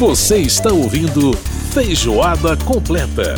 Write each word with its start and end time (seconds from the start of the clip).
Você 0.00 0.38
está 0.38 0.72
ouvindo 0.72 1.34
Feijoada 1.74 2.56
Completa. 2.56 3.34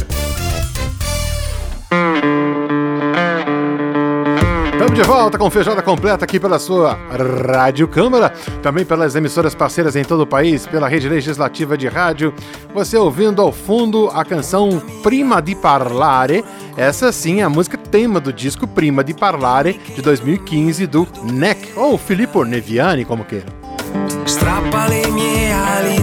Estamos 4.71 4.95
de 4.95 5.03
volta 5.03 5.37
com 5.37 5.51
Feijoada 5.51 5.83
Completa 5.83 6.25
aqui 6.25 6.39
pela 6.39 6.61
sua 6.61 6.97
Rádio 7.53 7.89
Câmara, 7.89 8.33
também 8.63 8.85
pelas 8.85 9.17
emissoras 9.17 9.57
parceiras 9.57 9.97
em 9.97 10.05
todo 10.05 10.21
o 10.21 10.27
país, 10.27 10.65
pela 10.65 10.87
rede 10.87 11.09
legislativa 11.09 11.77
de 11.77 11.89
rádio. 11.89 12.33
Você 12.73 12.97
ouvindo 12.97 13.43
ao 13.43 13.51
fundo 13.51 14.09
a 14.15 14.25
canção 14.25 14.81
Prima 15.03 15.43
di 15.43 15.57
Parlare, 15.57 16.45
essa 16.77 17.11
sim 17.11 17.41
é 17.41 17.43
a 17.43 17.51
música 17.51 17.77
tema 17.77 18.21
do 18.21 18.33
disco 18.33 18.69
Prima 18.69 19.03
di 19.03 19.15
Parlare 19.15 19.81
de 19.97 20.01
2015 20.01 20.87
do 20.87 21.09
NEC, 21.25 21.73
ou 21.75 21.99
Filippo 21.99 22.45
Neviani, 22.45 23.05
como 23.05 23.25
queira. 23.25 23.47
Strappa 24.25 24.87
le 24.87 25.09
mie 25.09 25.53
ali 25.53 26.02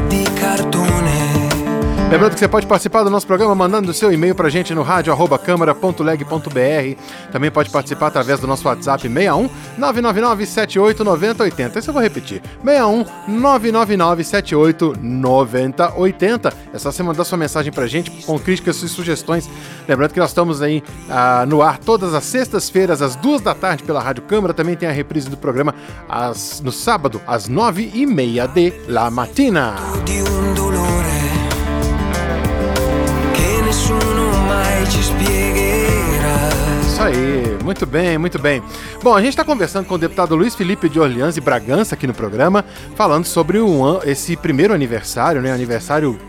Lembrando 2.10 2.34
que 2.34 2.40
você 2.40 2.48
pode 2.48 2.66
participar 2.66 3.04
do 3.04 3.10
nosso 3.12 3.28
programa 3.28 3.54
mandando 3.54 3.92
o 3.92 3.94
seu 3.94 4.12
e-mail 4.12 4.34
pra 4.34 4.50
gente 4.50 4.74
no 4.74 4.82
rádio.câmara.leg.br. 4.82 7.00
Também 7.32 7.52
pode 7.52 7.70
participar 7.70 8.08
através 8.08 8.40
do 8.40 8.48
nosso 8.48 8.68
WhatsApp 8.68 9.04
61 9.04 9.48
999 9.78 10.46
78 10.48 11.04
9080. 11.04 11.78
Isso 11.78 11.92
eu 11.92 11.94
vou 11.94 12.02
repetir: 12.02 12.42
61 12.66 13.06
999 13.28 14.24
78 14.24 14.94
9080. 15.00 16.54
É 16.74 16.80
só 16.80 16.92
você 16.92 17.04
mandar 17.04 17.24
sua 17.26 17.38
mensagem 17.38 17.72
pra 17.72 17.86
gente 17.86 18.10
com 18.26 18.40
críticas 18.40 18.82
e 18.82 18.90
sugestões. 18.90 19.48
Lembrando 19.88 20.12
que 20.12 20.20
nós 20.20 20.32
estamos 20.32 20.64
aí 20.64 20.82
ah, 21.12 21.46
no 21.48 21.62
ar 21.62 21.78
todas 21.78 22.16
as 22.16 22.24
sextas-feiras, 22.24 23.04
às 23.04 23.16
duas 23.16 23.40
da 23.40 23.54
tarde, 23.54 23.84
pela 23.84 24.02
Rádio 24.02 24.24
Câmara. 24.24 24.52
Também 24.52 24.76
tem 24.76 24.90
a 24.90 24.92
reprise 24.92 25.30
do 25.30 25.38
programa 25.38 25.76
às, 26.10 26.60
no 26.60 26.72
sábado, 26.72 27.22
às 27.28 27.48
nove 27.48 27.92
e 27.94 28.08
meia 28.08 28.48
de 28.48 28.74
la 28.88 29.12
matina. 29.12 29.76
Isso 36.82 37.02
aí, 37.02 37.64
muito 37.64 37.86
bem, 37.86 38.18
muito 38.18 38.40
bem. 38.40 38.62
Bom, 39.02 39.16
a 39.16 39.22
gente 39.22 39.30
está 39.30 39.46
conversando 39.46 39.86
com 39.86 39.96
o 39.96 39.98
deputado 39.98 40.36
Luiz 40.36 40.56
Felipe 40.56 40.90
de 40.90 41.00
Orleans 41.00 41.38
e 41.38 41.42
Bragança 41.42 41.96
aqui 41.96 42.06
no 42.06 42.14
programa, 42.14 42.66
falando 42.96 43.26
sobre 43.26 43.60
um, 43.60 44.02
esse 44.04 44.36
primeiro 44.36 44.74
aniversário, 44.74 45.42
né? 45.42 45.52
Aniversário 45.52 46.20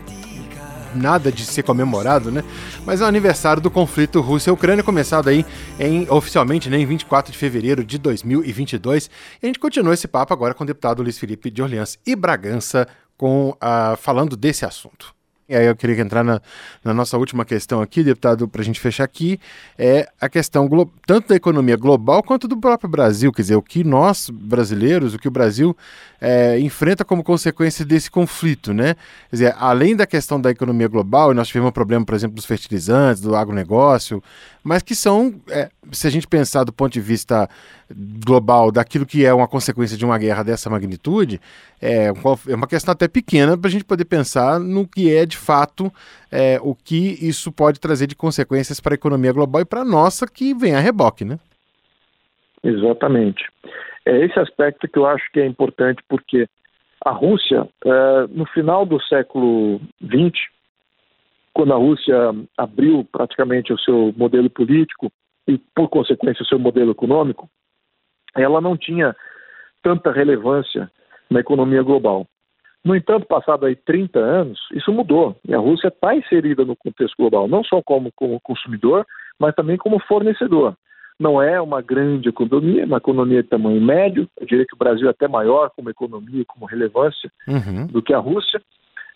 nada 0.95 1.31
de 1.31 1.45
ser 1.45 1.63
comemorado, 1.63 2.31
né? 2.31 2.43
Mas 2.85 3.01
é 3.01 3.03
o 3.03 3.07
aniversário 3.07 3.61
do 3.61 3.69
conflito 3.69 4.21
Rússia-Ucrânia, 4.21 4.83
começado 4.83 5.27
aí 5.27 5.45
em, 5.79 6.09
oficialmente 6.09 6.69
né, 6.69 6.77
em 6.77 6.85
24 6.85 7.31
de 7.31 7.37
fevereiro 7.37 7.83
de 7.83 7.97
2022. 7.97 9.09
E 9.41 9.45
a 9.45 9.47
gente 9.47 9.59
continua 9.59 9.93
esse 9.93 10.07
papo 10.07 10.33
agora 10.33 10.53
com 10.53 10.63
o 10.63 10.67
deputado 10.67 11.01
Luiz 11.01 11.17
Felipe 11.17 11.49
de 11.49 11.61
Orleans 11.61 11.97
e 12.05 12.15
Bragança, 12.15 12.87
com, 13.17 13.49
uh, 13.49 13.97
falando 13.97 14.35
desse 14.35 14.65
assunto. 14.65 15.13
E 15.51 15.55
aí 15.55 15.65
eu 15.65 15.75
queria 15.75 15.99
entrar 15.99 16.23
na, 16.23 16.41
na 16.81 16.93
nossa 16.93 17.17
última 17.17 17.43
questão 17.43 17.81
aqui, 17.81 18.05
deputado, 18.05 18.47
para 18.47 18.61
a 18.61 18.63
gente 18.63 18.79
fechar 18.79 19.03
aqui, 19.03 19.37
é 19.77 20.07
a 20.21 20.29
questão 20.29 20.65
tanto 21.05 21.27
da 21.27 21.35
economia 21.35 21.75
global 21.75 22.23
quanto 22.23 22.47
do 22.47 22.55
próprio 22.55 22.89
Brasil. 22.89 23.33
Quer 23.33 23.41
dizer, 23.41 23.55
o 23.57 23.61
que 23.61 23.83
nós, 23.83 24.29
brasileiros, 24.29 25.13
o 25.13 25.19
que 25.19 25.27
o 25.27 25.31
Brasil 25.31 25.75
é, 26.21 26.57
enfrenta 26.57 27.03
como 27.03 27.21
consequência 27.21 27.83
desse 27.83 28.09
conflito, 28.09 28.73
né? 28.73 28.95
Quer 29.29 29.35
dizer, 29.35 29.55
além 29.59 29.93
da 29.93 30.07
questão 30.07 30.39
da 30.39 30.49
economia 30.49 30.87
global, 30.87 31.33
nós 31.33 31.49
tivemos 31.49 31.67
um 31.67 31.73
problema, 31.73 32.05
por 32.05 32.15
exemplo, 32.15 32.37
dos 32.37 32.45
fertilizantes, 32.45 33.21
do 33.21 33.35
agronegócio, 33.35 34.23
mas 34.63 34.81
que 34.81 34.95
são, 34.95 35.35
é, 35.49 35.69
se 35.91 36.07
a 36.07 36.09
gente 36.09 36.27
pensar 36.27 36.63
do 36.63 36.71
ponto 36.71 36.93
de 36.93 37.01
vista 37.01 37.49
global 38.25 38.71
daquilo 38.71 39.05
que 39.05 39.25
é 39.25 39.33
uma 39.33 39.47
consequência 39.47 39.97
de 39.97 40.05
uma 40.05 40.17
guerra 40.17 40.43
dessa 40.43 40.69
magnitude, 40.69 41.39
é, 41.81 42.07
é 42.07 42.55
uma 42.55 42.67
questão 42.67 42.91
até 42.91 43.07
pequena 43.07 43.57
para 43.57 43.67
a 43.67 43.71
gente 43.71 43.85
poder 43.85 44.05
pensar 44.05 44.59
no 44.59 44.87
que 44.87 45.13
é 45.13 45.25
de 45.25 45.37
fato 45.37 45.91
é, 46.31 46.59
o 46.61 46.75
que 46.75 47.17
isso 47.25 47.51
pode 47.51 47.79
trazer 47.79 48.07
de 48.07 48.15
consequências 48.15 48.79
para 48.79 48.93
a 48.93 48.95
economia 48.95 49.33
global 49.33 49.61
e 49.61 49.65
para 49.65 49.81
a 49.81 49.85
nossa 49.85 50.27
que 50.27 50.53
vem 50.53 50.75
a 50.75 50.79
reboque, 50.79 51.25
né? 51.25 51.39
Exatamente. 52.63 53.43
É 54.05 54.25
esse 54.25 54.39
aspecto 54.39 54.87
que 54.87 54.97
eu 54.97 55.05
acho 55.05 55.23
que 55.31 55.39
é 55.39 55.45
importante 55.45 56.01
porque 56.07 56.47
a 57.03 57.11
Rússia, 57.11 57.67
é, 57.83 58.27
no 58.29 58.45
final 58.47 58.85
do 58.85 59.01
século 59.03 59.81
XX, 60.03 60.39
quando 61.53 61.73
a 61.73 61.77
Rússia 61.77 62.15
abriu 62.57 63.07
praticamente 63.11 63.73
o 63.73 63.79
seu 63.79 64.13
modelo 64.15 64.49
político 64.49 65.11
e, 65.47 65.57
por 65.75 65.89
consequência, 65.89 66.43
o 66.43 66.45
seu 66.45 66.59
modelo 66.59 66.91
econômico, 66.91 67.49
ela 68.35 68.61
não 68.61 68.77
tinha 68.77 69.15
tanta 69.81 70.11
relevância 70.11 70.89
na 71.29 71.39
economia 71.39 71.81
global. 71.81 72.27
No 72.83 72.95
entanto, 72.95 73.27
passado 73.27 73.65
aí 73.65 73.75
30 73.75 74.19
anos, 74.19 74.59
isso 74.73 74.91
mudou 74.91 75.35
e 75.47 75.53
a 75.53 75.59
Rússia 75.59 75.89
está 75.89 76.15
inserida 76.15 76.65
no 76.65 76.75
contexto 76.75 77.15
global, 77.17 77.47
não 77.47 77.63
só 77.63 77.81
como, 77.83 78.11
como 78.15 78.39
consumidor, 78.41 79.05
mas 79.39 79.53
também 79.53 79.77
como 79.77 79.99
fornecedor. 79.99 80.75
Não 81.19 81.39
é 81.39 81.61
uma 81.61 81.81
grande 81.81 82.29
economia, 82.29 82.85
uma 82.85 82.97
economia 82.97 83.43
de 83.43 83.49
tamanho 83.49 83.79
médio, 83.79 84.27
eu 84.39 84.47
diria 84.47 84.65
que 84.65 84.73
o 84.73 84.77
Brasil 84.77 85.07
é 85.07 85.11
até 85.11 85.27
maior 85.27 85.69
como 85.75 85.91
economia, 85.91 86.43
como 86.47 86.65
relevância 86.65 87.31
uhum. 87.47 87.85
do 87.85 88.01
que 88.01 88.13
a 88.13 88.17
Rússia. 88.17 88.59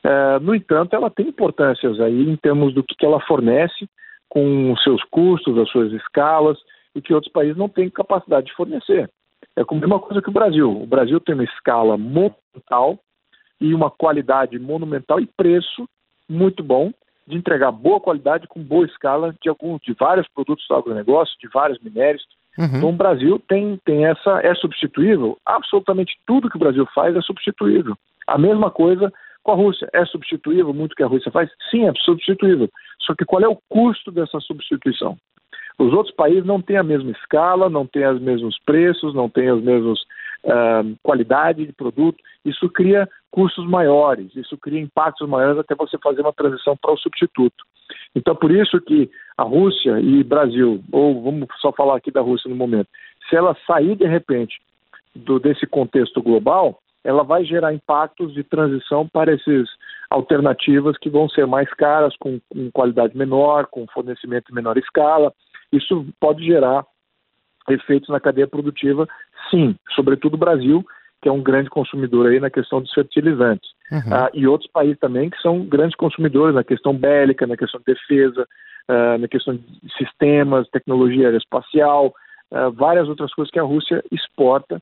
É, 0.03 0.39
no 0.39 0.53
entanto, 0.53 0.95
ela 0.95 1.09
tem 1.09 1.27
importâncias 1.27 1.99
aí 1.99 2.29
em 2.29 2.35
termos 2.35 2.75
do 2.75 2.83
que, 2.83 2.93
que 2.95 3.05
ela 3.05 3.19
fornece 3.21 3.89
com 4.29 4.71
os 4.71 4.83
seus 4.83 5.03
custos, 5.05 5.57
as 5.57 5.69
suas 5.71 5.91
escalas, 5.93 6.59
e 6.95 7.01
que 7.01 7.13
outros 7.13 7.31
países 7.31 7.57
não 7.57 7.69
têm 7.69 7.89
capacidade 7.89 8.47
de 8.47 8.55
fornecer. 8.55 9.09
É 9.55 9.61
a 9.61 9.75
mesma 9.75 9.99
coisa 9.99 10.21
que 10.21 10.29
o 10.29 10.33
Brasil. 10.33 10.71
O 10.71 10.87
Brasil 10.87 11.19
tem 11.19 11.35
uma 11.35 11.43
escala 11.43 11.97
monumental 11.97 12.97
e 13.59 13.73
uma 13.73 13.91
qualidade 13.91 14.57
monumental 14.57 15.19
e 15.19 15.27
preço 15.27 15.87
muito 16.27 16.63
bom 16.63 16.91
de 17.27 17.37
entregar 17.37 17.71
boa 17.71 17.99
qualidade 17.99 18.47
com 18.47 18.61
boa 18.61 18.85
escala 18.85 19.35
de 19.41 19.49
alguns 19.49 19.81
de 19.81 19.93
vários 19.93 20.27
produtos 20.29 20.65
do 20.67 20.75
agronegócio, 20.75 21.35
de 21.39 21.47
vários 21.47 21.79
minérios. 21.79 22.23
Uhum. 22.57 22.65
Então 22.65 22.89
o 22.89 22.93
Brasil 22.93 23.41
tem, 23.47 23.79
tem 23.83 24.05
essa 24.05 24.39
é 24.41 24.53
substituível. 24.55 25.37
Absolutamente 25.45 26.17
tudo 26.25 26.49
que 26.49 26.57
o 26.57 26.59
Brasil 26.59 26.87
faz 26.93 27.15
é 27.15 27.21
substituível. 27.21 27.97
A 28.27 28.37
mesma 28.37 28.71
coisa 28.71 29.11
com 29.45 29.51
a 29.51 29.55
Rússia. 29.55 29.87
É 29.93 30.03
substituível 30.05 30.73
muito 30.73 30.95
que 30.95 31.03
a 31.03 31.07
Rússia 31.07 31.31
faz? 31.31 31.49
Sim, 31.69 31.87
é 31.87 31.93
substituível. 32.03 32.67
Só 32.99 33.13
que 33.13 33.23
qual 33.23 33.41
é 33.43 33.47
o 33.47 33.59
custo 33.69 34.11
dessa 34.11 34.39
substituição? 34.39 35.15
Os 35.77 35.93
outros 35.93 36.15
países 36.15 36.45
não 36.45 36.61
têm 36.61 36.77
a 36.77 36.83
mesma 36.83 37.11
escala, 37.11 37.69
não 37.69 37.85
têm 37.85 38.07
os 38.07 38.21
mesmos 38.21 38.57
preços, 38.65 39.13
não 39.13 39.29
têm 39.29 39.49
as 39.49 39.61
mesmas 39.61 39.99
uh, 40.45 40.95
qualidade 41.03 41.65
de 41.65 41.73
produto. 41.73 42.17
Isso 42.45 42.69
cria 42.69 43.09
custos 43.29 43.67
maiores, 43.67 44.33
isso 44.35 44.57
cria 44.57 44.79
impactos 44.79 45.27
maiores 45.27 45.59
até 45.59 45.75
você 45.75 45.97
fazer 45.97 46.21
uma 46.21 46.31
transição 46.33 46.77
para 46.77 46.93
o 46.93 46.97
substituto. 46.97 47.65
Então, 48.15 48.35
por 48.35 48.51
isso 48.51 48.79
que 48.79 49.09
a 49.37 49.43
Rússia 49.43 49.99
e 49.99 50.23
Brasil, 50.23 50.81
ou 50.91 51.21
vamos 51.21 51.49
só 51.59 51.71
falar 51.71 51.97
aqui 51.97 52.09
da 52.09 52.21
Rússia 52.21 52.49
no 52.49 52.55
momento, 52.55 52.87
se 53.29 53.35
ela 53.35 53.55
sair 53.67 53.95
de 53.95 54.05
repente 54.05 54.59
do, 55.13 55.39
desse 55.39 55.65
contexto 55.67 56.21
global, 56.21 56.79
ela 57.03 57.23
vai 57.23 57.43
gerar 57.45 57.73
impactos 57.73 58.33
de 58.33 58.43
transição 58.43 59.07
para 59.07 59.33
essas 59.33 59.69
alternativas 60.09 60.97
que 60.97 61.09
vão 61.09 61.29
ser 61.29 61.45
mais 61.45 61.69
caras, 61.73 62.15
com, 62.17 62.39
com 62.49 62.71
qualidade 62.71 63.15
menor, 63.15 63.67
com 63.67 63.85
fornecimento 63.87 64.51
em 64.51 64.55
menor 64.55 64.77
escala. 64.77 65.31
Isso 65.71 66.05
pode 66.19 66.45
gerar 66.45 66.85
efeitos 67.69 68.09
na 68.09 68.19
cadeia 68.19 68.47
produtiva, 68.47 69.07
sim, 69.49 69.75
sobretudo 69.95 70.35
o 70.35 70.37
Brasil, 70.37 70.85
que 71.21 71.29
é 71.29 71.31
um 71.31 71.41
grande 71.41 71.69
consumidor 71.69 72.27
aí 72.27 72.39
na 72.39 72.49
questão 72.49 72.81
dos 72.81 72.93
fertilizantes. 72.93 73.69
Uhum. 73.91 74.13
Ah, 74.13 74.29
e 74.33 74.47
outros 74.47 74.69
países 74.71 74.99
também 74.99 75.29
que 75.29 75.41
são 75.41 75.65
grandes 75.65 75.95
consumidores 75.95 76.53
na 76.53 76.63
questão 76.63 76.93
bélica, 76.93 77.47
na 77.47 77.57
questão 77.57 77.79
de 77.79 77.93
defesa, 77.93 78.47
ah, 78.87 79.17
na 79.17 79.27
questão 79.27 79.55
de 79.55 79.63
sistemas, 79.97 80.69
tecnologia 80.69 81.25
aeroespacial, 81.25 82.13
ah, 82.51 82.69
várias 82.69 83.07
outras 83.07 83.33
coisas 83.33 83.51
que 83.51 83.59
a 83.59 83.63
Rússia 83.63 84.03
exporta 84.11 84.81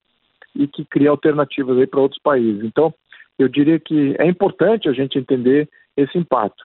e 0.56 0.68
que 0.68 0.84
cria 0.86 1.10
alternativas 1.10 1.78
aí 1.78 1.88
para 1.88 2.02
outros 2.02 2.22
países. 2.22 2.64
Então, 2.64 2.94
eu 3.40 3.48
diria 3.48 3.80
que 3.80 4.16
é 4.20 4.28
importante 4.28 4.88
a 4.88 4.94
gente 4.94 5.18
entender 5.18 5.70
esse 5.96 6.18
impacto. 6.18 6.64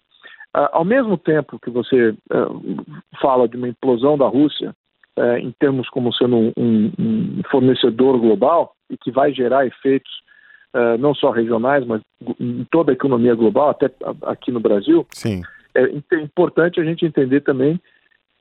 Uh, 0.57 0.69
ao 0.73 0.85
mesmo 0.85 1.19
tempo 1.19 1.59
que 1.59 1.71
você 1.71 2.11
uh, 2.11 2.85
fala 3.21 3.47
de 3.47 3.57
uma 3.57 3.69
implosão 3.69 4.17
da 4.17 4.27
Rússia, 4.27 4.75
uh, 5.19 5.37
em 5.37 5.53
termos 5.59 5.89
como 5.91 6.13
sendo 6.13 6.37
um, 6.37 6.53
um, 6.57 6.93
um, 6.99 7.41
fornecedor 7.51 8.19
global 8.19 8.73
e 8.91 8.97
que 8.97 9.11
vai 9.11 9.33
gerar 9.33 9.67
efeitos 9.67 10.11
não 11.01 11.13
só 11.15 11.31
regionais, 11.31 11.85
mas 11.85 12.01
em 12.39 12.65
toda 12.71 12.93
a 12.93 12.95
economia 12.95 13.35
global, 13.35 13.71
até 13.71 13.91
aqui 14.23 14.53
no 14.53 14.61
Brasil, 14.61 15.05
Sim. 15.11 15.43
é 15.75 15.83
importante 16.21 16.79
a 16.79 16.85
gente 16.85 17.05
entender 17.05 17.41
também 17.41 17.81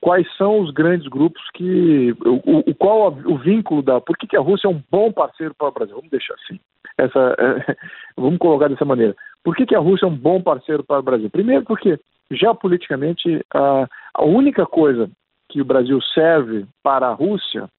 quais 0.01 0.27
são 0.37 0.59
os 0.59 0.71
grandes 0.71 1.07
grupos 1.07 1.41
que 1.53 2.15
o, 2.23 2.69
o 2.69 2.75
qual 2.75 3.11
o 3.25 3.37
vínculo 3.37 3.81
da 3.81 3.99
por 3.99 4.17
que, 4.17 4.27
que 4.27 4.37
a 4.37 4.41
Rússia 4.41 4.67
é 4.67 4.71
um 4.71 4.81
bom 4.89 5.11
parceiro 5.11 5.53
para 5.55 5.67
o 5.67 5.71
Brasil? 5.71 5.95
Vamos 5.95 6.11
deixar 6.11 6.35
assim. 6.35 6.59
Essa 6.97 7.35
é, 7.37 7.75
vamos 8.15 8.39
colocar 8.39 8.67
dessa 8.67 8.85
maneira. 8.85 9.15
Por 9.43 9.55
que, 9.55 9.65
que 9.65 9.75
a 9.75 9.79
Rússia 9.79 10.05
é 10.05 10.09
um 10.09 10.15
bom 10.15 10.41
parceiro 10.41 10.83
para 10.83 10.99
o 10.99 11.03
Brasil? 11.03 11.29
Primeiro 11.29 11.63
porque 11.63 11.99
geopoliticamente 12.31 13.43
a, 13.53 13.87
a 14.13 14.25
única 14.25 14.65
coisa 14.65 15.09
que 15.49 15.61
o 15.61 15.65
Brasil 15.65 16.01
serve 16.13 16.65
para 16.83 17.07
a 17.07 17.13
Rússia 17.13 17.69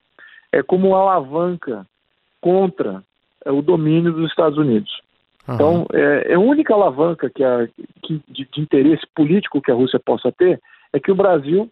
é 0.52 0.62
como 0.62 0.88
uma 0.88 0.98
alavanca 0.98 1.86
contra 2.40 3.02
é, 3.44 3.50
o 3.50 3.62
domínio 3.62 4.12
dos 4.12 4.30
Estados 4.30 4.58
Unidos. 4.58 4.90
Uhum. 5.46 5.54
Então, 5.54 5.86
é, 5.92 6.32
é, 6.32 6.34
a 6.34 6.40
única 6.40 6.74
alavanca 6.74 7.30
que, 7.30 7.44
a, 7.44 7.68
que 8.02 8.20
de, 8.28 8.48
de, 8.50 8.60
interesse 8.60 9.06
político 9.14 9.60
que 9.60 9.70
a 9.70 9.74
Rússia 9.74 9.98
possa 9.98 10.32
ter 10.32 10.60
é 10.92 11.00
que 11.00 11.10
o 11.10 11.14
Brasil 11.14 11.70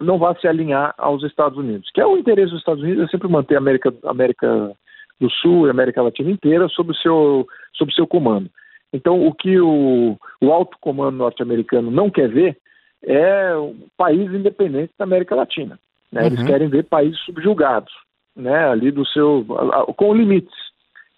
não 0.00 0.18
vá 0.18 0.34
se 0.34 0.48
alinhar 0.48 0.94
aos 0.96 1.22
Estados 1.22 1.58
Unidos. 1.58 1.90
Que 1.92 2.00
é 2.00 2.06
o 2.06 2.16
interesse 2.16 2.50
dos 2.50 2.60
Estados 2.60 2.82
Unidos 2.82 3.04
é 3.04 3.08
sempre 3.08 3.28
manter 3.28 3.56
a 3.56 3.58
América, 3.58 3.92
América 4.04 4.72
do 5.20 5.30
Sul 5.30 5.66
e 5.66 5.68
a 5.68 5.72
América 5.72 6.02
Latina 6.02 6.30
inteira 6.30 6.68
sob 6.68 6.92
o 6.92 6.94
seu, 6.94 7.46
sob 7.74 7.92
seu 7.94 8.06
comando. 8.06 8.50
Então, 8.92 9.24
o 9.24 9.32
que 9.32 9.60
o, 9.60 10.16
o 10.40 10.52
alto 10.52 10.76
comando 10.80 11.16
norte-americano 11.16 11.90
não 11.90 12.10
quer 12.10 12.28
ver 12.28 12.56
é 13.04 13.54
um 13.56 13.86
país 13.96 14.32
independente 14.32 14.92
da 14.98 15.04
América 15.04 15.34
Latina. 15.34 15.78
Né? 16.10 16.22
Uhum. 16.22 16.26
Eles 16.26 16.42
querem 16.42 16.68
ver 16.68 16.84
países 16.84 17.20
subjugados, 17.20 17.92
né? 18.34 18.68
ali 18.68 18.90
do 18.90 19.06
seu, 19.06 19.44
com 19.96 20.14
limites. 20.14 20.54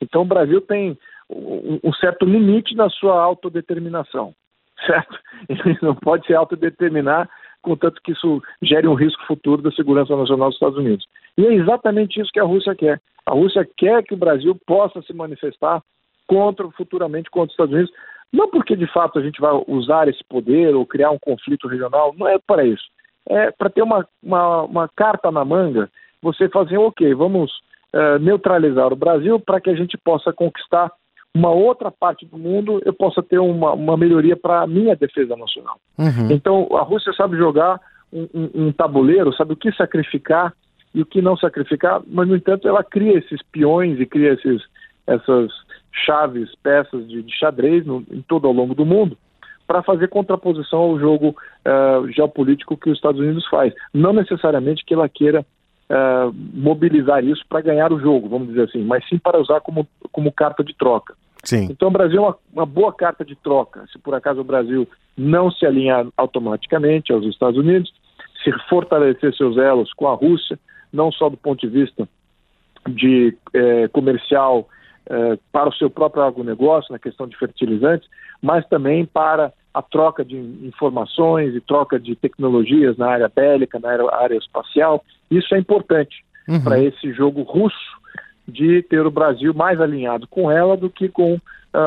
Então, 0.01 0.23
o 0.23 0.27
Brasil 0.27 0.61
tem 0.61 0.99
um, 1.31 1.81
um 1.85 1.93
certo 1.95 2.27
limite 2.27 2.75
na 2.75 2.91
sua 2.91 3.23
autodeterminação, 3.23 4.35
certo? 4.85 5.19
Ele 5.49 5.79
não 5.81 5.95
pode 5.95 6.27
se 6.27 6.35
autodeterminar 6.35 7.29
contanto 7.63 8.01
que 8.03 8.13
isso 8.13 8.43
gere 8.61 8.87
um 8.87 8.95
risco 8.95 9.25
futuro 9.27 9.63
da 9.63 9.71
segurança 9.73 10.15
nacional 10.17 10.49
dos 10.49 10.57
Estados 10.57 10.79
Unidos. 10.79 11.07
E 11.39 11.47
é 11.47 11.55
exatamente 11.55 12.21
isso 12.21 12.31
que 12.33 12.41
a 12.41 12.45
Rússia 12.45 12.75
quer. 12.75 13.01
A 13.25 13.33
Rússia 13.33 13.67
quer 13.77 14.03
que 14.03 14.15
o 14.15 14.19
Brasil 14.19 14.57
possa 14.67 15.01
se 15.03 15.13
manifestar 15.15 15.83
contra, 16.27 16.69
futuramente 16.73 17.31
contra 17.31 17.47
os 17.47 17.53
Estados 17.53 17.75
Unidos, 17.75 17.93
não 18.33 18.49
porque 18.49 18.75
de 18.75 18.87
fato 18.87 19.19
a 19.19 19.23
gente 19.23 19.41
vai 19.41 19.53
usar 19.69 20.09
esse 20.09 20.23
poder 20.25 20.75
ou 20.75 20.87
criar 20.87 21.11
um 21.11 21.19
conflito 21.19 21.69
regional, 21.69 22.15
não 22.17 22.27
é 22.27 22.39
para 22.39 22.65
isso. 22.65 22.85
É 23.29 23.51
para 23.51 23.71
ter 23.71 23.83
uma, 23.83 24.07
uma, 24.23 24.63
uma, 24.63 24.89
carta 24.89 25.31
na 25.31 25.45
manga, 25.45 25.89
você 26.21 26.49
fazer, 26.49 26.79
ok, 26.79 27.15
vamos 27.15 27.53
uh, 27.95 28.19
neutralizar 28.21 28.93
o 28.93 28.97
Brasil 28.97 29.39
para 29.39 29.61
que 29.61 29.71
a 29.71 29.75
gente 29.75 29.97
possa 29.97 30.33
conquistar 30.33 30.91
uma 31.35 31.51
outra 31.51 31.91
parte 31.91 32.27
do 32.27 32.39
mundo, 32.39 32.81
eu 32.85 32.93
possa 32.93 33.23
ter 33.23 33.39
uma, 33.39 33.73
uma 33.73 33.97
melhoria 33.97 34.37
para 34.37 34.63
a 34.63 34.67
minha 34.67 34.95
defesa 34.95 35.35
nacional. 35.35 35.79
Uhum. 35.99 36.31
Então, 36.31 36.69
a 36.73 36.83
Rússia 36.83 37.13
sabe 37.15 37.37
jogar 37.37 37.81
um, 38.13 38.29
um, 38.35 38.51
um 38.67 38.73
tabuleiro, 38.73 39.35
sabe 39.35 39.55
o 39.55 39.57
que 39.57 39.73
sacrificar 39.73 40.53
e 40.95 41.01
o 41.01 41.07
que 41.07 41.23
não 41.23 41.37
sacrificar, 41.37 42.03
mas, 42.07 42.29
no 42.29 42.37
entanto, 42.37 42.69
ela 42.69 42.85
cria 42.85 43.19
esses 43.19 43.41
peões 43.51 43.99
e 43.99 44.05
cria 44.05 44.35
esses, 44.35 44.63
essas 45.07 45.51
chaves, 46.05 46.51
peças 46.63 47.09
de, 47.09 47.23
de 47.23 47.39
xadrez 47.39 47.87
no, 47.87 48.05
em 48.11 48.21
todo 48.21 48.47
ao 48.47 48.53
longo 48.53 48.75
do 48.75 48.85
mundo 48.85 49.17
para 49.67 49.83
fazer 49.83 50.09
contraposição 50.09 50.81
ao 50.81 50.99
jogo 50.99 51.35
uh, 51.67 52.07
geopolítico 52.13 52.77
que 52.77 52.91
os 52.91 52.99
Estados 52.99 53.21
Unidos 53.21 53.47
faz. 53.49 53.73
Não 53.95 54.13
necessariamente 54.13 54.85
que 54.85 54.93
ela 54.93 55.09
queira 55.09 55.47
uh, 55.93 56.35
mobilizar 56.55 57.23
isso 57.23 57.45
para 57.49 57.61
ganhar 57.61 57.93
o 57.93 58.01
jogo, 58.01 58.29
vamos 58.29 58.49
dizer 58.49 58.63
assim, 58.63 58.83
mas 58.83 59.07
sim 59.09 59.19
para 59.19 59.39
usar 59.39 59.61
como, 59.61 59.87
como 60.11 60.33
carta 60.33 60.65
de 60.65 60.75
troca. 60.75 61.15
Sim. 61.45 61.69
Então 61.71 61.89
o 61.89 61.93
Brasil 61.93 62.19
é 62.19 62.21
uma, 62.21 62.39
uma 62.53 62.67
boa 62.67 62.93
carta 62.93 63.25
de 63.25 63.37
troca. 63.37 63.85
Se 63.93 63.99
por 63.99 64.15
acaso 64.15 64.41
o 64.41 64.45
Brasil 64.45 64.89
não 65.17 65.51
se 65.51 65.67
alinhar 65.67 66.07
automaticamente 66.17 67.13
aos 67.13 67.27
Estados 67.27 67.59
Unidos, 67.59 67.93
se 68.43 68.53
fortalecer 68.69 69.35
seus 69.35 69.57
elos 69.57 69.93
com 69.93 70.09
a 70.09 70.15
Rússia, 70.15 70.59
não 70.93 71.11
só 71.11 71.29
do 71.29 71.37
ponto 71.37 71.61
de 71.61 71.69
vista 71.69 72.09
de 72.89 73.37
eh, 73.55 73.89
comercial 73.89 74.69
eh, 75.07 75.39
para 75.53 75.69
o 75.69 75.73
seu 75.75 75.91
próprio 75.91 76.23
agronegócio, 76.23 76.93
na 76.93 76.99
questão 76.99 77.27
de 77.27 77.37
fertilizantes, 77.37 78.09
mas 78.41 78.67
também 78.69 79.05
para 79.05 79.53
a 79.75 79.81
troca 79.81 80.25
de 80.25 80.37
informações 80.37 81.55
e 81.55 81.61
troca 81.61 81.99
de 81.99 82.15
tecnologias 82.15 82.97
na 82.97 83.09
área 83.09 83.31
bélica, 83.35 83.79
na 83.79 83.91
área, 83.91 84.37
espacial. 84.37 85.05
Isso 85.31 85.55
é 85.55 85.59
importante 85.59 86.25
uhum. 86.49 86.63
para 86.63 86.79
esse 86.79 87.13
jogo 87.13 87.43
russo 87.43 88.01
de 88.47 88.83
ter 88.83 89.07
o 89.07 89.11
Brasil 89.11 89.55
mais 89.55 89.81
alinhado 89.81 90.27
com 90.27 90.51
ela 90.51 90.77
do 90.77 90.91
que 90.91 91.09
com 91.09 91.35
uh, 91.35 91.41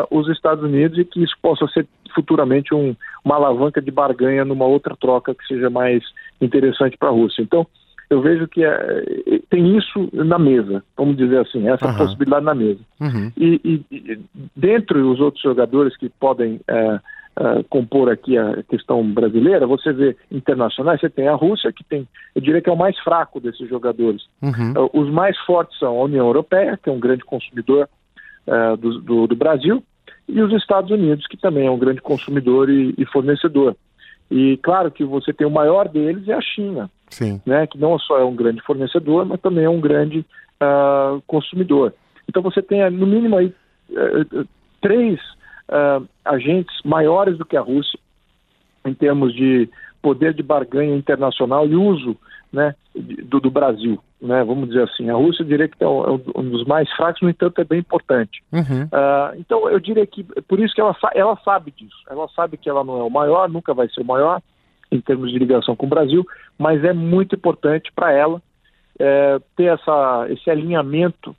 os 0.10 0.28
Estados 0.30 0.64
Unidos 0.64 0.98
e 0.98 1.06
que 1.06 1.24
isso 1.24 1.36
possa 1.42 1.68
ser 1.68 1.88
futuramente 2.14 2.74
um, 2.74 2.96
uma 3.24 3.36
alavanca 3.36 3.82
de 3.82 3.92
barganha 3.92 4.46
numa 4.46 4.66
outra 4.66 4.96
troca 4.96 5.36
que 5.36 5.46
seja 5.46 5.70
mais 5.70 6.04
interessante 6.42 6.98
para 6.98 7.10
a 7.10 7.12
Rússia. 7.12 7.42
Então, 7.42 7.68
eu 8.10 8.22
vejo 8.22 8.48
que 8.48 8.64
é, 8.64 9.04
tem 9.50 9.78
isso 9.78 10.10
na 10.14 10.38
mesa, 10.38 10.84
vamos 10.96 11.18
dizer 11.18 11.40
assim, 11.40 11.68
essa 11.68 11.88
uhum. 11.88 11.98
possibilidade 11.98 12.46
na 12.46 12.54
mesa. 12.54 12.80
Uhum. 13.00 13.32
E, 13.36 13.62
e, 13.64 13.96
e, 13.96 14.20
dentre 14.56 15.00
os 15.00 15.20
outros 15.20 15.42
jogadores 15.42 15.98
que 15.98 16.10
podem 16.10 16.60
é, 16.68 17.00
é, 17.38 17.64
compor 17.64 18.10
aqui 18.10 18.38
a 18.38 18.64
questão 18.64 19.04
brasileira, 19.12 19.68
você 19.68 19.92
vê 19.92 20.16
internacionais, 20.32 21.02
você 21.02 21.10
tem 21.10 21.28
a 21.28 21.36
Rússia, 21.36 21.74
que 21.74 21.84
tem, 21.84 22.08
eu 22.34 22.42
diria 22.42 22.62
que 22.62 22.70
é 22.70 22.74
o 22.74 22.78
mais 22.78 22.98
fraco 23.00 23.42
desses 23.42 23.68
jogadores. 23.68 24.24
Uhum. 24.42 24.74
É, 24.76 24.90
os 24.94 25.10
mais 25.10 25.38
fortes 25.40 25.78
são 25.78 26.00
a 26.00 26.04
União 26.04 26.26
Europeia, 26.26 26.80
que 26.82 26.90
é 26.90 26.94
um 26.94 27.00
grande 27.00 27.26
consumidor 27.26 27.90
é, 28.48 28.78
do, 28.78 29.02
do, 29.02 29.28
do, 29.28 29.36
Brasil, 29.36 29.84
e 30.30 30.42
os 30.42 30.54
Estados 30.54 30.92
Unidos, 30.92 31.28
que 31.28 31.36
também 31.36 31.68
é 31.68 31.72
um 31.72 31.78
grande 31.78 32.02
consumidor 32.02 32.70
e, 32.70 32.96
e 32.98 33.06
fornecedor. 33.06 33.76
E 34.32 34.58
claro 34.64 34.90
que 34.90 35.04
você 35.04 35.34
tem 35.34 35.46
o 35.46 35.52
maior 35.52 35.90
deles 35.90 36.28
é 36.30 36.34
a 36.34 36.42
China, 36.42 36.90
Sim. 37.10 37.42
Né, 37.46 37.68
que 37.68 37.78
não 37.78 38.00
só 38.00 38.18
é 38.18 38.24
um 38.24 38.36
grande 38.36 38.62
fornecedor, 38.62 39.26
mas 39.26 39.42
também 39.42 39.66
é 39.66 39.70
um 39.70 39.80
grande 39.80 40.26
uh, 40.62 41.22
consumidor. 41.28 41.94
Então 42.28 42.42
você 42.42 42.62
tem 42.62 42.90
no 42.90 43.06
mínimo 43.06 43.38
aí 43.38 43.54
uh, 43.92 44.48
três 44.82 45.20
uh, 45.70 46.08
agentes 46.24 46.76
maiores 46.84 47.38
do 47.38 47.46
que 47.46 47.58
a 47.58 47.62
Rússia 47.62 48.00
em 48.86 48.94
termos 48.94 49.34
de 49.34 49.70
poder 50.02 50.34
de 50.34 50.44
barganha 50.44 50.96
internacional 50.96 51.68
e 51.68 51.76
uso 51.76 52.16
né, 52.54 52.76
do, 52.96 53.40
do, 53.40 53.50
Brasil. 53.50 54.00
Né, 54.22 54.44
vamos 54.44 54.70
dizer 54.70 54.84
assim, 54.84 55.10
a 55.10 55.16
Rússia 55.16 55.44
eu 55.44 55.48
diria 55.48 55.68
que 55.68 55.84
é 55.84 55.88
um 55.88 56.50
dos 56.50 56.64
mais 56.66 56.90
fracos, 56.92 57.22
no 57.22 57.30
entanto 57.30 57.60
é 57.60 57.64
bem 57.64 57.80
importante. 57.80 58.44
Uhum. 58.52 58.84
Uh, 58.84 59.40
então 59.40 59.70
eu 59.70 59.80
diria 59.80 60.06
que 60.06 60.24
por 60.44 60.60
isso 60.60 60.74
que 60.74 60.82
ela, 60.82 60.96
ela 61.14 61.38
sabe 61.44 61.72
disso, 61.72 61.98
ela 62.10 62.28
sabe 62.36 62.58
que 62.58 62.70
ela 62.70 62.84
não 62.84 63.00
é 63.00 63.04
o 63.04 63.10
maior, 63.10 63.50
nunca 63.50 63.74
vai 63.74 63.90
ser 63.90 64.02
o 64.02 64.06
maior 64.06 64.42
em 64.92 65.02
termos 65.02 65.32
de 65.32 65.40
ligação 65.40 65.76
com 65.76 65.88
o 65.88 65.90
Brasil, 65.90 66.26
mas 66.58 66.84
é 66.84 66.94
muito 66.94 67.36
importante 67.36 67.92
para 67.94 68.14
ela 68.14 68.42
é, 69.00 69.40
ter 69.56 69.66
essa, 69.66 70.28
esse 70.30 70.50
alinhamento 70.50 71.36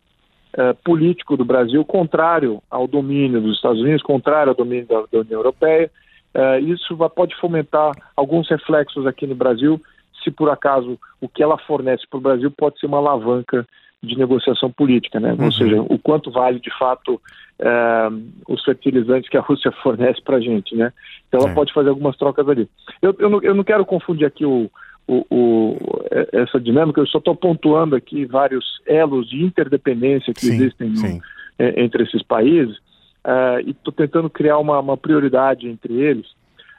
é, 0.57 0.73
político 0.73 1.37
do 1.37 1.45
Brasil 1.45 1.85
contrário 1.85 2.63
ao 2.71 2.87
domínio 2.87 3.41
dos 3.41 3.57
Estados 3.57 3.81
Unidos, 3.81 4.03
contrário 4.03 4.51
ao 4.51 4.57
domínio 4.57 4.87
da, 4.87 5.01
da 5.13 5.19
União 5.21 5.39
Europeia. 5.39 5.91
É, 6.33 6.61
isso 6.61 6.97
vai, 6.97 7.09
pode 7.09 7.37
fomentar 7.37 7.93
alguns 8.17 8.49
reflexos 8.49 9.07
aqui 9.07 9.27
no 9.27 9.35
Brasil, 9.35 9.81
se 10.25 10.31
por 10.31 10.51
acaso 10.51 10.99
o 11.21 11.29
que 11.29 11.43
ela 11.43 11.59
fornece 11.59 12.05
para 12.09 12.19
o 12.19 12.23
Brasil 12.23 12.51
pode 12.51 12.79
ser 12.81 12.87
uma 12.87 12.99
alavanca 12.99 13.67
de 14.03 14.17
negociação 14.17 14.71
política, 14.71 15.19
né? 15.21 15.35
Uhum. 15.35 15.47
Ou 15.47 15.53
seja, 15.53 15.81
o 15.83 15.99
quanto 15.99 16.31
vale 16.31 16.61
de 16.61 16.71
fato 16.79 17.21
é, 17.59 18.09
os 18.49 18.63
fertilizantes 18.65 19.29
que 19.29 19.37
a 19.37 19.41
Rússia 19.41 19.73
fornece 19.83 20.23
para 20.23 20.37
a 20.37 20.41
gente, 20.41 20.75
né? 20.75 20.93
Então 21.29 21.41
ela 21.41 21.51
é. 21.51 21.55
pode 21.55 21.73
fazer 21.73 21.91
algumas 21.91 22.17
trocas 22.17 22.49
ali. 22.49 22.69
Eu, 23.03 23.15
eu, 23.19 23.29
não, 23.29 23.43
eu 23.43 23.55
não 23.55 23.65
quero 23.65 23.85
confundir 23.85 24.27
aqui 24.27 24.45
o, 24.45 24.71
o, 25.07 25.25
o, 25.31 25.77
essa 26.33 26.61
dinâmica, 26.61 27.01
eu 27.01 27.07
só 27.07 27.19
estou 27.19 27.35
pontuando 27.35 27.95
aqui 27.95 28.25
vários 28.25 28.81
elos 28.87 29.29
de 29.29 29.43
interdependência 29.43 30.35
que 30.35 30.47
sim, 30.47 30.55
existem 30.55 30.91
no, 30.91 31.23
é, 31.59 31.83
entre 31.83 32.03
esses 32.03 32.23
países 32.23 32.77
uh, 33.25 33.61
e 33.65 33.71
estou 33.71 33.93
tentando 33.93 34.29
criar 34.29 34.59
uma, 34.59 34.81
uma, 34.81 34.97
prioridade 34.97 35.69
entre 35.69 35.95
eles, 35.95 36.27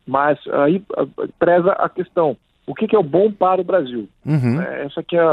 mas 0.05 0.37
aí 0.47 0.83
uh, 0.97 1.29
preza 1.39 1.71
a 1.71 1.87
questão 1.87 2.35
o 2.65 2.75
que, 2.75 2.85
que, 2.85 2.97
é 2.97 2.99
o 2.99 3.03
bom 3.03 3.31
para 3.31 3.61
o 3.61 3.63
Brasil. 3.63 4.09
Uhum. 4.25 4.61
É, 4.61 4.83
essa 4.83 5.01
que 5.01 5.15
é 5.15 5.23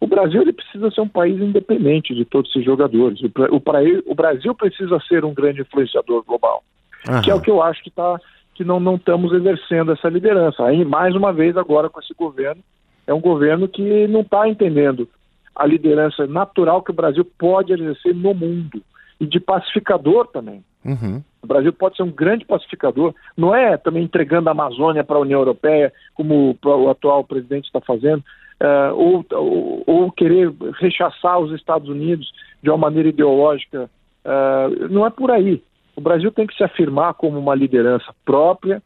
o 0.00 0.06
Brasil 0.08 0.42
ele 0.42 0.52
precisa 0.52 0.90
ser 0.90 1.00
um 1.00 1.08
país 1.08 1.40
independente 1.40 2.12
de 2.12 2.24
todos 2.24 2.50
esses 2.50 2.64
jogadores. 2.64 3.20
O, 3.20 3.26
o, 3.26 4.10
o 4.10 4.14
Brasil 4.14 4.52
precisa 4.56 4.98
ser 5.06 5.24
um 5.24 5.32
grande 5.32 5.60
influenciador 5.60 6.24
global, 6.24 6.64
uhum. 7.08 7.22
que 7.22 7.30
é 7.30 7.34
o 7.34 7.40
que 7.40 7.50
eu 7.50 7.62
acho 7.62 7.80
que 7.84 7.90
tá 7.90 8.20
que 8.54 8.64
não 8.64 8.80
não 8.80 8.96
estamos 8.96 9.32
exercendo 9.32 9.92
essa 9.92 10.08
liderança. 10.08 10.64
Aí 10.64 10.84
mais 10.84 11.14
uma 11.14 11.32
vez 11.32 11.56
agora 11.56 11.88
com 11.88 12.00
esse 12.00 12.14
governo 12.14 12.62
é 13.06 13.14
um 13.14 13.20
governo 13.20 13.68
que 13.68 14.06
não 14.06 14.20
está 14.20 14.48
entendendo 14.48 15.08
a 15.54 15.66
liderança 15.66 16.26
natural 16.26 16.82
que 16.82 16.90
o 16.90 16.94
Brasil 16.94 17.24
pode 17.38 17.72
exercer 17.72 18.14
no 18.14 18.32
mundo 18.32 18.82
e 19.20 19.26
de 19.26 19.38
pacificador 19.38 20.26
também. 20.28 20.64
Uhum. 20.84 21.22
O 21.42 21.46
Brasil 21.46 21.72
pode 21.72 21.96
ser 21.96 22.02
um 22.02 22.10
grande 22.10 22.44
pacificador, 22.44 23.14
não 23.36 23.54
é 23.54 23.76
também 23.76 24.04
entregando 24.04 24.48
a 24.48 24.52
Amazônia 24.52 25.04
para 25.04 25.16
a 25.16 25.20
União 25.20 25.40
Europeia, 25.40 25.92
como 26.14 26.56
o 26.62 26.88
atual 26.88 27.24
presidente 27.24 27.66
está 27.66 27.80
fazendo, 27.80 28.20
uh, 28.60 28.94
ou, 28.94 29.24
ou, 29.32 29.82
ou, 29.86 30.12
querer 30.12 30.52
rechaçar 30.78 31.38
os 31.38 31.52
Estados 31.52 31.88
Unidos 31.88 32.30
de 32.62 32.70
uma 32.70 32.78
maneira 32.78 33.08
ideológica. 33.08 33.90
Uh, 34.24 34.88
não 34.88 35.06
é 35.06 35.10
por 35.10 35.30
aí. 35.30 35.62
O 35.96 36.00
Brasil 36.00 36.30
tem 36.30 36.46
que 36.46 36.56
se 36.56 36.64
afirmar 36.64 37.14
como 37.14 37.38
uma 37.38 37.54
liderança 37.54 38.14
própria, 38.24 38.82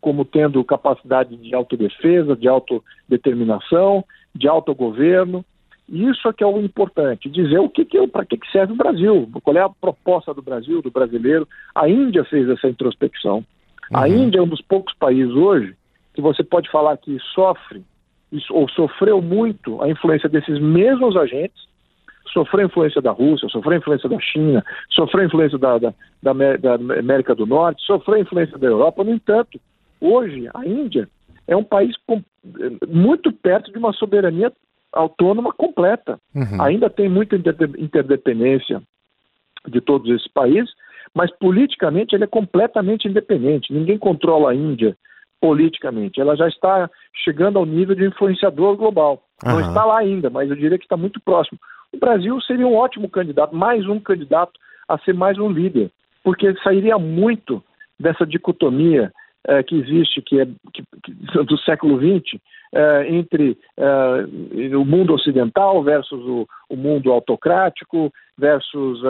como 0.00 0.24
tendo 0.24 0.62
capacidade 0.64 1.36
de 1.36 1.54
autodefesa, 1.54 2.36
de 2.36 2.48
autodeterminação, 2.48 4.04
de 4.34 4.46
autogoverno, 4.46 5.44
isso 5.88 6.28
é 6.28 6.32
que 6.32 6.42
é 6.42 6.46
o 6.46 6.60
importante, 6.60 7.30
dizer 7.30 7.58
o 7.58 7.68
que, 7.68 7.84
que 7.84 8.06
para 8.08 8.24
que, 8.24 8.36
que 8.36 8.50
serve 8.50 8.72
o 8.72 8.76
Brasil, 8.76 9.28
qual 9.42 9.56
é 9.56 9.60
a 9.60 9.68
proposta 9.68 10.34
do 10.34 10.42
Brasil, 10.42 10.82
do 10.82 10.90
brasileiro. 10.90 11.46
A 11.74 11.88
Índia 11.88 12.24
fez 12.24 12.48
essa 12.48 12.68
introspecção. 12.68 13.36
Uhum. 13.36 13.98
A 13.98 14.08
Índia 14.08 14.38
é 14.38 14.42
um 14.42 14.48
dos 14.48 14.60
poucos 14.60 14.94
países 14.94 15.32
hoje 15.32 15.76
que 16.12 16.20
você 16.20 16.42
pode 16.42 16.68
falar 16.70 16.96
que 16.96 17.16
sofre 17.34 17.84
ou 18.50 18.68
sofreu 18.68 19.22
muito 19.22 19.80
a 19.80 19.88
influência 19.88 20.28
desses 20.28 20.58
mesmos 20.60 21.16
agentes, 21.16 21.68
sofreu 22.36 22.64
a 22.64 22.66
influência 22.66 23.00
da 23.00 23.12
Rússia, 23.12 23.48
sofreu 23.48 23.78
influência 23.78 24.08
da 24.10 24.20
China, 24.20 24.62
sofreu 24.90 25.24
influência 25.24 25.56
da, 25.56 25.78
da, 25.78 25.94
da, 26.22 26.32
da 26.58 26.74
América 26.74 27.34
do 27.34 27.46
Norte, 27.46 27.82
sofreu 27.86 28.18
influência 28.18 28.58
da 28.58 28.66
Europa. 28.66 29.02
No 29.02 29.12
entanto, 29.12 29.58
hoje 29.98 30.46
a 30.52 30.66
Índia 30.66 31.08
é 31.48 31.56
um 31.56 31.64
país 31.64 31.96
com, 32.06 32.22
muito 32.86 33.32
perto 33.32 33.72
de 33.72 33.78
uma 33.78 33.94
soberania 33.94 34.52
autônoma 34.92 35.50
completa. 35.50 36.20
Uhum. 36.34 36.60
Ainda 36.60 36.90
tem 36.90 37.08
muita 37.08 37.36
interdependência 37.36 38.82
de 39.66 39.80
todos 39.80 40.14
esses 40.14 40.28
países, 40.28 40.70
mas 41.14 41.30
politicamente 41.38 42.14
ele 42.14 42.24
é 42.24 42.28
completamente 42.28 43.08
independente. 43.08 43.72
Ninguém 43.72 43.96
controla 43.96 44.50
a 44.50 44.54
Índia 44.54 44.94
politicamente. 45.40 46.20
Ela 46.20 46.36
já 46.36 46.48
está 46.48 46.90
chegando 47.24 47.58
ao 47.58 47.64
nível 47.64 47.94
de 47.94 48.04
influenciador 48.04 48.76
global. 48.76 49.22
Uhum. 49.42 49.52
Não 49.52 49.60
está 49.60 49.84
lá 49.86 50.00
ainda, 50.00 50.28
mas 50.28 50.50
eu 50.50 50.56
diria 50.56 50.78
que 50.78 50.84
está 50.84 50.96
muito 50.96 51.18
próximo. 51.20 51.58
O 51.92 51.98
Brasil 51.98 52.40
seria 52.42 52.66
um 52.66 52.74
ótimo 52.74 53.08
candidato, 53.08 53.54
mais 53.54 53.86
um 53.86 53.98
candidato 54.00 54.52
a 54.88 54.98
ser 54.98 55.14
mais 55.14 55.38
um 55.38 55.50
líder, 55.50 55.90
porque 56.22 56.54
sairia 56.62 56.98
muito 56.98 57.62
dessa 57.98 58.26
dicotomia 58.26 59.12
eh, 59.48 59.62
que 59.62 59.76
existe, 59.76 60.20
que 60.22 60.40
é 60.40 60.46
que, 60.72 60.82
que, 61.04 61.12
do 61.44 61.56
século 61.58 61.98
XX, 61.98 62.40
eh, 62.74 63.06
entre 63.10 63.56
eh, 63.76 64.76
o 64.76 64.84
mundo 64.84 65.14
ocidental 65.14 65.84
versus 65.84 66.20
o, 66.24 66.48
o 66.68 66.76
mundo 66.76 67.12
autocrático, 67.12 68.12
versus, 68.36 69.00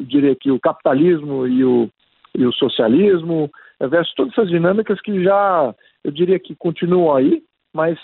diria 0.00 0.36
que 0.36 0.50
o 0.50 0.60
capitalismo 0.60 1.46
e 1.46 1.64
o, 1.64 1.90
e 2.36 2.46
o 2.46 2.52
socialismo, 2.52 3.50
versus 3.80 4.14
todas 4.14 4.32
essas 4.32 4.48
dinâmicas 4.48 5.00
que 5.00 5.24
já, 5.24 5.74
eu 6.04 6.12
diria 6.12 6.38
que 6.38 6.54
continuam 6.54 7.16
aí, 7.16 7.42
mas 7.74 7.98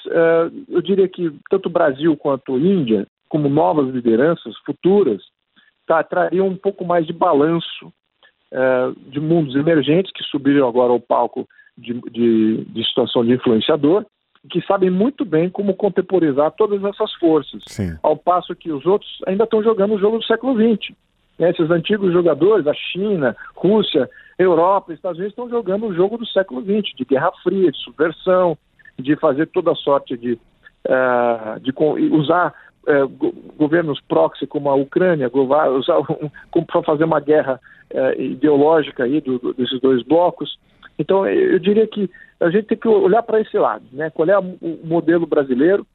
eu 0.68 0.82
diria 0.82 1.06
que 1.06 1.30
tanto 1.48 1.66
o 1.66 1.72
Brasil 1.72 2.16
quanto 2.16 2.56
a 2.56 2.58
Índia, 2.58 3.06
como 3.32 3.48
novas 3.48 3.88
lideranças 3.88 4.54
futuras, 4.58 5.22
tá, 5.86 6.04
trariam 6.04 6.48
um 6.48 6.54
pouco 6.54 6.84
mais 6.84 7.06
de 7.06 7.14
balanço 7.14 7.90
é, 8.52 8.92
de 9.06 9.18
mundos 9.18 9.56
emergentes 9.56 10.12
que 10.12 10.22
subiram 10.24 10.68
agora 10.68 10.92
ao 10.92 11.00
palco 11.00 11.48
de, 11.78 11.94
de, 12.10 12.62
de 12.66 12.84
situação 12.84 13.24
de 13.24 13.32
influenciador, 13.32 14.04
que 14.50 14.60
sabem 14.66 14.90
muito 14.90 15.24
bem 15.24 15.48
como 15.48 15.74
contemporizar 15.74 16.50
todas 16.50 16.84
essas 16.84 17.10
forças, 17.14 17.62
Sim. 17.68 17.96
ao 18.02 18.18
passo 18.18 18.54
que 18.54 18.70
os 18.70 18.84
outros 18.84 19.10
ainda 19.26 19.44
estão 19.44 19.62
jogando 19.62 19.94
o 19.94 19.98
jogo 19.98 20.18
do 20.18 20.24
século 20.24 20.54
XX. 20.54 20.94
Né? 21.38 21.48
Esses 21.48 21.70
antigos 21.70 22.12
jogadores, 22.12 22.66
a 22.66 22.74
China, 22.74 23.34
Rússia, 23.56 24.10
Europa, 24.38 24.92
Estados 24.92 25.16
Unidos, 25.16 25.32
estão 25.32 25.48
jogando 25.48 25.86
o 25.86 25.94
jogo 25.94 26.18
do 26.18 26.26
século 26.26 26.60
XX, 26.60 26.94
de 26.94 27.06
guerra 27.06 27.32
fria, 27.42 27.72
de 27.72 27.78
subversão, 27.78 28.58
de 28.98 29.16
fazer 29.16 29.46
toda 29.46 29.74
sorte 29.74 30.18
de, 30.18 30.34
uh, 30.34 31.58
de 31.60 31.72
usar 32.14 32.52
uh, 32.88 33.08
governos 33.56 34.00
proxy 34.00 34.46
como 34.46 34.70
a 34.70 34.74
Ucrânia, 34.74 35.30
um, 35.34 36.64
para 36.64 36.82
fazer 36.82 37.04
uma 37.04 37.20
guerra 37.20 37.60
uh, 37.92 38.20
ideológica 38.20 39.04
aí 39.04 39.20
do, 39.20 39.54
desses 39.54 39.80
dois 39.80 40.02
blocos. 40.02 40.58
Então, 40.98 41.26
eu 41.26 41.58
diria 41.58 41.86
que 41.86 42.10
a 42.40 42.50
gente 42.50 42.66
tem 42.66 42.78
que 42.78 42.88
olhar 42.88 43.22
para 43.22 43.40
esse 43.40 43.56
lado, 43.56 43.84
né? 43.92 44.10
Qual 44.10 44.28
é 44.28 44.38
o 44.38 44.80
modelo 44.84 45.26
brasileiro 45.26 45.86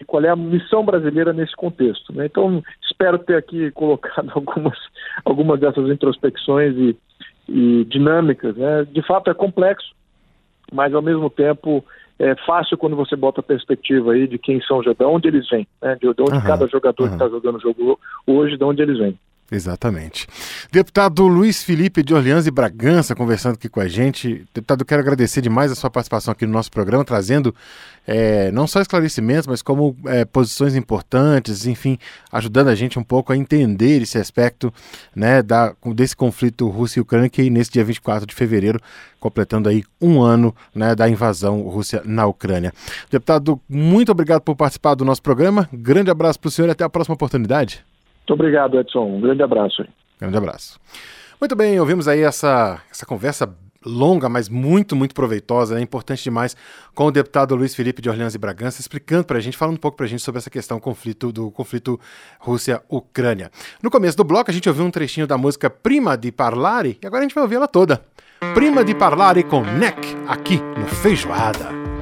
e 0.00 0.04
qual 0.04 0.22
é 0.22 0.28
a 0.28 0.36
missão 0.36 0.84
brasileira 0.84 1.32
nesse 1.32 1.54
contexto. 1.54 2.12
Né? 2.12 2.26
Então, 2.26 2.62
espero 2.82 3.18
ter 3.18 3.36
aqui 3.36 3.70
colocado 3.72 4.30
algumas, 4.34 4.78
algumas 5.24 5.60
dessas 5.60 5.88
introspecções 5.88 6.74
e, 6.76 6.96
e 7.48 7.84
dinâmicas. 7.84 8.56
Né? 8.56 8.84
De 8.90 9.02
fato, 9.02 9.30
é 9.30 9.34
complexo, 9.34 9.94
mas 10.72 10.94
ao 10.94 11.02
mesmo 11.02 11.30
tempo 11.30 11.84
é 12.18 12.34
fácil 12.46 12.78
quando 12.78 12.96
você 12.96 13.16
bota 13.16 13.40
a 13.40 13.44
perspectiva 13.44 14.12
aí 14.12 14.26
de 14.26 14.38
quem 14.38 14.60
são, 14.62 14.80
de 14.80 14.94
onde 15.00 15.28
eles 15.28 15.48
vêm, 15.48 15.66
né? 15.82 15.96
de, 16.00 16.08
onde 16.08 16.22
uhum, 16.22 16.42
cada 16.42 16.66
jogador 16.68 17.04
uhum. 17.04 17.08
que 17.08 17.14
está 17.14 17.28
jogando 17.28 17.56
o 17.56 17.60
jogo 17.60 17.98
hoje, 18.26 18.56
de 18.56 18.64
onde 18.64 18.82
eles 18.82 18.98
vêm. 18.98 19.18
Exatamente. 19.52 20.26
Deputado 20.72 21.26
Luiz 21.26 21.62
Felipe 21.62 22.02
de 22.02 22.14
Orleans 22.14 22.46
e 22.46 22.50
Bragança 22.50 23.14
conversando 23.14 23.54
aqui 23.54 23.68
com 23.68 23.78
a 23.78 23.86
gente. 23.86 24.44
Deputado, 24.54 24.84
quero 24.84 25.02
agradecer 25.02 25.42
demais 25.42 25.70
a 25.70 25.74
sua 25.74 25.90
participação 25.90 26.32
aqui 26.32 26.46
no 26.46 26.52
nosso 26.52 26.70
programa, 26.70 27.04
trazendo 27.04 27.54
é, 28.06 28.50
não 28.52 28.66
só 28.66 28.80
esclarecimentos, 28.80 29.46
mas 29.46 29.60
como 29.60 29.94
é, 30.06 30.24
posições 30.24 30.74
importantes, 30.74 31.66
enfim, 31.66 31.98
ajudando 32.32 32.68
a 32.68 32.74
gente 32.74 32.98
um 32.98 33.02
pouco 33.02 33.32
a 33.32 33.36
entender 33.36 34.02
esse 34.02 34.16
aspecto 34.16 34.72
né, 35.14 35.42
da, 35.42 35.74
desse 35.94 36.16
conflito 36.16 36.68
Rússia 36.68 37.00
e 37.00 37.02
Ucrânia, 37.02 37.28
que 37.28 37.48
nesse 37.50 37.70
dia 37.70 37.84
24 37.84 38.26
de 38.26 38.34
fevereiro, 38.34 38.80
completando 39.20 39.68
aí 39.68 39.84
um 40.00 40.22
ano 40.22 40.54
né, 40.74 40.94
da 40.94 41.08
invasão 41.08 41.60
Rússia 41.62 42.02
na 42.04 42.26
Ucrânia. 42.26 42.72
Deputado, 43.10 43.60
muito 43.68 44.10
obrigado 44.10 44.40
por 44.40 44.56
participar 44.56 44.94
do 44.94 45.04
nosso 45.04 45.22
programa. 45.22 45.68
Grande 45.70 46.10
abraço 46.10 46.40
para 46.40 46.48
o 46.48 46.50
senhor 46.50 46.68
e 46.68 46.72
até 46.72 46.82
a 46.82 46.88
próxima 46.88 47.14
oportunidade. 47.14 47.84
Muito 48.24 48.32
obrigado, 48.32 48.80
Edson. 48.80 49.04
Um 49.04 49.20
grande 49.20 49.42
abraço. 49.42 49.84
Grande 50.18 50.36
abraço. 50.36 50.80
Muito 51.38 51.54
bem, 51.54 51.78
ouvimos 51.78 52.08
aí 52.08 52.22
essa, 52.22 52.80
essa 52.90 53.04
conversa 53.04 53.54
longa, 53.84 54.30
mas 54.30 54.48
muito, 54.48 54.96
muito 54.96 55.14
proveitosa, 55.14 55.74
né? 55.74 55.82
importante 55.82 56.24
demais, 56.24 56.56
com 56.94 57.04
o 57.04 57.10
deputado 57.10 57.54
Luiz 57.54 57.74
Felipe 57.74 58.00
de 58.00 58.08
Orleans 58.08 58.34
e 58.34 58.38
Bragança, 58.38 58.80
explicando 58.80 59.24
para 59.24 59.36
a 59.36 59.40
gente, 59.42 59.56
falando 59.56 59.74
um 59.74 59.80
pouco 59.80 59.98
para 59.98 60.06
a 60.06 60.08
gente 60.08 60.22
sobre 60.22 60.38
essa 60.38 60.48
questão 60.48 60.80
conflito, 60.80 61.30
do 61.30 61.50
conflito 61.50 62.00
Rússia-Ucrânia. 62.38 63.50
No 63.82 63.90
começo 63.90 64.16
do 64.16 64.24
bloco, 64.24 64.50
a 64.50 64.54
gente 64.54 64.68
ouviu 64.70 64.86
um 64.86 64.90
trechinho 64.90 65.26
da 65.26 65.36
música 65.36 65.68
Prima 65.68 66.16
di 66.16 66.32
Parlare, 66.32 66.98
e 67.02 67.06
agora 67.06 67.20
a 67.20 67.24
gente 67.24 67.34
vai 67.34 67.44
ouvir 67.44 67.56
ela 67.56 67.68
toda. 67.68 68.00
Prima 68.54 68.82
di 68.82 68.94
Parlare 68.94 69.42
com 69.42 69.60
Neck, 69.60 70.16
aqui 70.26 70.58
no 70.78 70.86
Feijoada. 70.86 71.93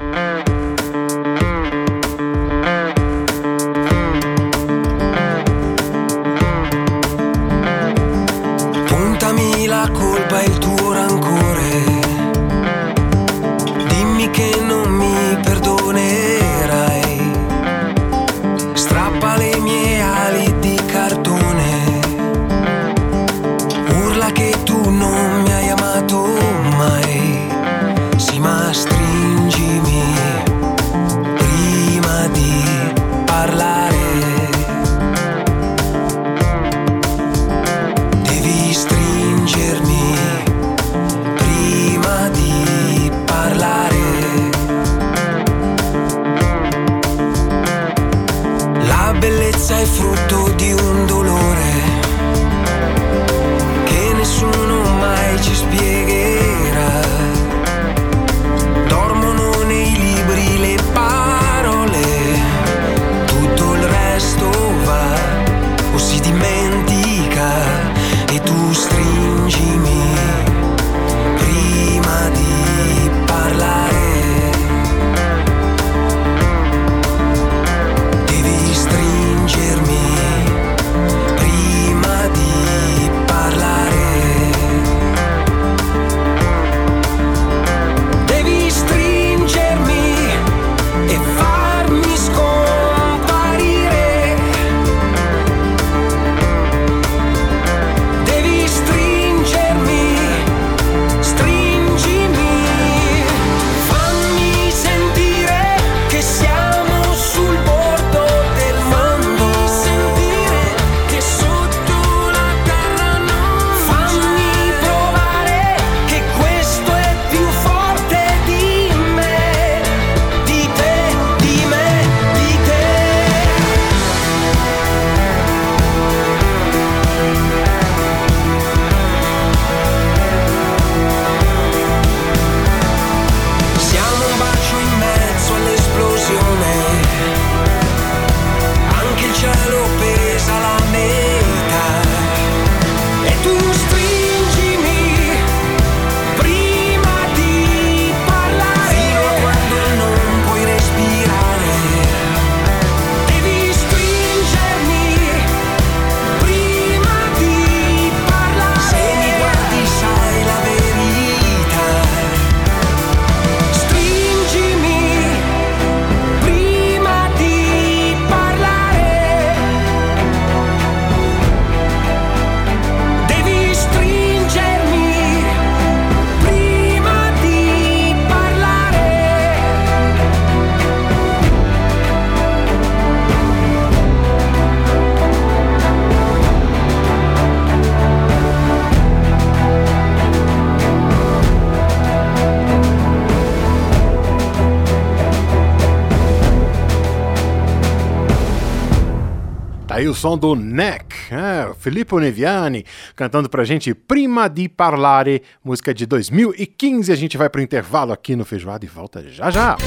Aí 200.03 200.09
o 200.09 200.13
som 200.13 200.37
do 200.37 200.53
Neck, 200.53 201.15
é, 201.31 201.73
Filippo 201.79 202.19
Neviani 202.19 202.85
cantando 203.15 203.49
pra 203.49 203.63
gente 203.63 203.93
Prima 203.93 204.49
di 204.49 204.67
Parlare, 204.67 205.41
música 205.63 205.93
de 205.93 206.05
2015. 206.05 207.11
A 207.11 207.15
gente 207.15 207.37
vai 207.37 207.49
pro 207.49 207.61
intervalo 207.61 208.11
aqui 208.11 208.35
no 208.35 208.43
Feijoada 208.43 208.85
e 208.85 208.87
volta 208.87 209.23
já 209.29 209.49
já. 209.49 209.77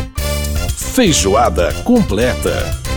Feijoada 0.94 1.72
completa. 1.84 2.95